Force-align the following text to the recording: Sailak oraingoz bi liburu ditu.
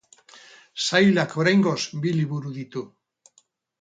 Sailak 0.85 1.37
oraingoz 1.43 1.77
bi 2.07 2.17
liburu 2.17 2.57
ditu. 2.59 2.87